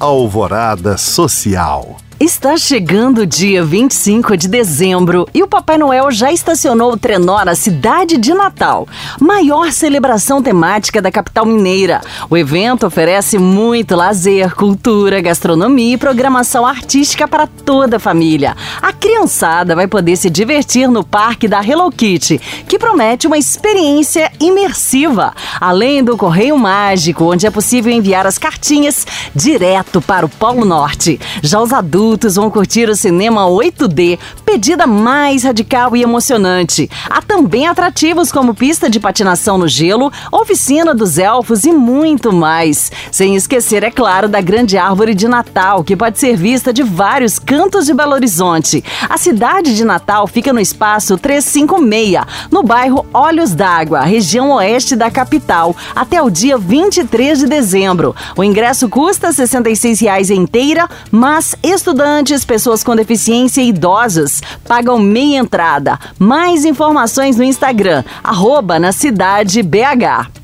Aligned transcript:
Alvorada 0.00 0.96
Social. 0.96 2.07
Está 2.20 2.56
chegando 2.56 3.18
o 3.18 3.26
dia 3.26 3.64
25 3.64 4.36
de 4.36 4.48
dezembro 4.48 5.28
e 5.32 5.40
o 5.40 5.46
Papai 5.46 5.78
Noel 5.78 6.10
já 6.10 6.32
estacionou 6.32 6.92
o 6.92 6.96
trenó 6.96 7.44
na 7.44 7.54
cidade 7.54 8.16
de 8.16 8.34
Natal, 8.34 8.88
maior 9.20 9.70
celebração 9.70 10.42
temática 10.42 11.00
da 11.00 11.12
capital 11.12 11.46
mineira. 11.46 12.00
O 12.28 12.36
evento 12.36 12.84
oferece 12.84 13.38
muito 13.38 13.94
lazer, 13.94 14.52
cultura, 14.56 15.20
gastronomia 15.20 15.94
e 15.94 15.96
programação 15.96 16.66
artística 16.66 17.28
para 17.28 17.46
toda 17.46 17.98
a 17.98 18.00
família. 18.00 18.56
A 18.82 18.92
criançada 18.92 19.76
vai 19.76 19.86
poder 19.86 20.16
se 20.16 20.28
divertir 20.28 20.88
no 20.88 21.04
parque 21.04 21.46
da 21.46 21.64
Hello 21.64 21.88
Kitty, 21.88 22.40
que 22.66 22.80
promete 22.80 23.28
uma 23.28 23.38
experiência 23.38 24.32
imersiva, 24.40 25.32
além 25.60 26.02
do 26.02 26.16
correio 26.16 26.58
mágico, 26.58 27.30
onde 27.32 27.46
é 27.46 27.50
possível 27.50 27.92
enviar 27.92 28.26
as 28.26 28.38
cartinhas 28.38 29.06
direto 29.32 30.02
para 30.02 30.26
o 30.26 30.28
Polo 30.28 30.64
Norte. 30.64 31.20
Já 31.44 31.60
os 31.60 31.72
adultos 31.72 32.07
adultos 32.08 32.36
vão 32.36 32.50
curtir 32.50 32.88
o 32.88 32.96
cinema 32.96 33.44
8D, 33.46 34.18
pedida 34.48 34.86
mais 34.86 35.44
radical 35.44 35.94
e 35.94 36.02
emocionante. 36.02 36.88
Há 37.10 37.20
também 37.20 37.66
atrativos 37.66 38.32
como 38.32 38.54
pista 38.54 38.88
de 38.88 38.98
patinação 38.98 39.58
no 39.58 39.68
gelo, 39.68 40.10
oficina 40.32 40.94
dos 40.94 41.18
elfos 41.18 41.64
e 41.64 41.70
muito 41.70 42.32
mais. 42.32 42.90
Sem 43.12 43.36
esquecer, 43.36 43.82
é 43.82 43.90
claro, 43.90 44.26
da 44.26 44.40
grande 44.40 44.78
árvore 44.78 45.14
de 45.14 45.28
Natal, 45.28 45.84
que 45.84 45.94
pode 45.94 46.18
ser 46.18 46.34
vista 46.34 46.72
de 46.72 46.82
vários 46.82 47.38
cantos 47.38 47.84
de 47.84 47.92
Belo 47.92 48.14
Horizonte. 48.14 48.82
A 49.06 49.18
cidade 49.18 49.76
de 49.76 49.84
Natal 49.84 50.26
fica 50.26 50.50
no 50.50 50.60
espaço 50.60 51.18
356, 51.18 52.24
no 52.50 52.62
bairro 52.62 53.04
Olhos 53.12 53.54
d'Água, 53.54 54.00
região 54.00 54.52
oeste 54.52 54.96
da 54.96 55.10
capital, 55.10 55.76
até 55.94 56.22
o 56.22 56.30
dia 56.30 56.56
23 56.56 57.40
de 57.40 57.46
dezembro. 57.46 58.16
O 58.34 58.42
ingresso 58.42 58.88
custa 58.88 59.26
R$ 59.26 59.34
66,00 59.34 60.34
inteira, 60.34 60.88
mas 61.10 61.54
estudantes, 61.62 62.46
pessoas 62.46 62.82
com 62.82 62.96
deficiência 62.96 63.60
e 63.60 63.68
idosos 63.68 64.37
pagam 64.66 64.98
meia 64.98 65.38
entrada. 65.38 65.98
Mais 66.18 66.64
informações 66.64 67.36
no 67.36 67.44
Instagram, 67.44 68.04
arroba 68.22 68.78
na 68.78 68.92
cidade 68.92 69.62
BH 69.62 70.38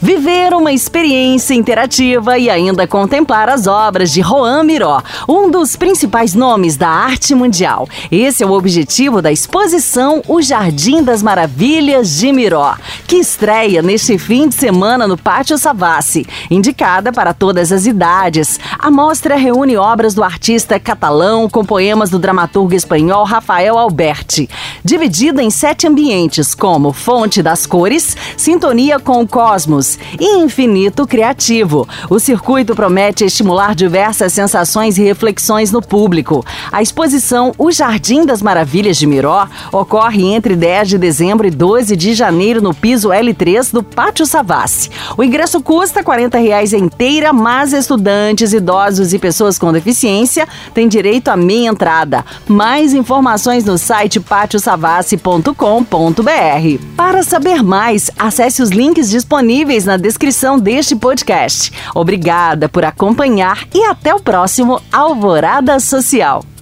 viver 0.00 0.52
uma 0.52 0.72
experiência 0.72 1.54
interativa 1.54 2.38
e 2.38 2.50
ainda 2.50 2.86
contemplar 2.86 3.48
as 3.48 3.66
obras 3.66 4.10
de 4.10 4.22
Juan 4.22 4.62
Miró, 4.62 5.02
um 5.28 5.50
dos 5.50 5.74
principais 5.76 6.34
nomes 6.34 6.76
da 6.76 6.88
arte 6.88 7.34
mundial. 7.34 7.88
Esse 8.10 8.42
é 8.42 8.46
o 8.46 8.52
objetivo 8.52 9.22
da 9.22 9.32
exposição 9.32 10.22
O 10.28 10.42
Jardim 10.42 11.02
das 11.02 11.22
Maravilhas 11.22 12.16
de 12.16 12.32
Miró, 12.32 12.76
que 13.06 13.16
estreia 13.16 13.82
neste 13.82 14.18
fim 14.18 14.48
de 14.48 14.54
semana 14.54 15.08
no 15.08 15.16
Pátio 15.16 15.58
Savassi. 15.58 16.26
Indicada 16.50 17.12
para 17.12 17.32
todas 17.32 17.72
as 17.72 17.86
idades, 17.86 18.60
a 18.86 18.90
mostra 18.90 19.34
reúne 19.34 19.76
obras 19.76 20.14
do 20.14 20.22
artista 20.22 20.78
catalão 20.78 21.50
com 21.50 21.64
poemas 21.64 22.08
do 22.08 22.20
dramaturgo 22.20 22.72
espanhol 22.72 23.24
Rafael 23.24 23.76
Alberti, 23.76 24.48
dividida 24.84 25.42
em 25.42 25.50
sete 25.50 25.88
ambientes 25.88 26.54
como 26.54 26.92
Fonte 26.92 27.42
das 27.42 27.66
Cores, 27.66 28.16
Sintonia 28.36 29.00
com 29.00 29.22
o 29.22 29.26
Cosmos, 29.26 29.98
e 30.20 30.36
infinito 30.36 31.04
criativo. 31.04 31.88
O 32.08 32.20
circuito 32.20 32.76
promete 32.76 33.24
estimular 33.24 33.74
diversas 33.74 34.32
sensações 34.32 34.96
e 34.98 35.02
reflexões 35.02 35.72
no 35.72 35.82
público. 35.82 36.46
A 36.70 36.80
exposição 36.80 37.52
O 37.58 37.72
Jardim 37.72 38.24
das 38.24 38.40
Maravilhas 38.40 38.96
de 38.96 39.06
Miró 39.08 39.48
ocorre 39.72 40.32
entre 40.32 40.54
10 40.54 40.90
de 40.90 40.98
dezembro 40.98 41.44
e 41.44 41.50
12 41.50 41.96
de 41.96 42.14
janeiro 42.14 42.62
no 42.62 42.72
piso 42.72 43.08
L3 43.08 43.72
do 43.72 43.82
Pátio 43.82 44.24
Savassi. 44.24 44.90
O 45.16 45.24
ingresso 45.24 45.60
custa 45.60 46.04
40 46.04 46.38
reais 46.38 46.72
inteira, 46.72 47.32
mas 47.32 47.72
estudantes, 47.72 48.52
idosos 48.52 48.75
e 49.12 49.18
pessoas 49.18 49.58
com 49.58 49.72
deficiência 49.72 50.46
têm 50.74 50.88
direito 50.88 51.28
a 51.28 51.36
meia 51.36 51.68
entrada. 51.68 52.24
Mais 52.46 52.92
informações 52.92 53.64
no 53.64 53.78
site 53.78 54.20
pátiosavassi.com.br. 54.20 56.84
Para 56.96 57.22
saber 57.22 57.62
mais, 57.62 58.10
acesse 58.18 58.62
os 58.62 58.70
links 58.70 59.10
disponíveis 59.10 59.84
na 59.84 59.96
descrição 59.96 60.58
deste 60.58 60.96
podcast. 60.96 61.72
Obrigada 61.94 62.68
por 62.68 62.84
acompanhar 62.84 63.66
e 63.74 63.82
até 63.84 64.14
o 64.14 64.20
próximo 64.20 64.80
Alvorada 64.92 65.78
Social. 65.80 66.55